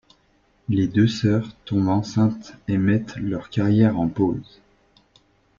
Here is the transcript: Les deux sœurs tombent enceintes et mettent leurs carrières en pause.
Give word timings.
Les 0.67 0.87
deux 0.87 1.05
sœurs 1.07 1.55
tombent 1.63 1.89
enceintes 1.89 2.53
et 2.67 2.79
mettent 2.79 3.17
leurs 3.17 3.51
carrières 3.51 3.99
en 3.99 4.07
pause. 4.07 4.59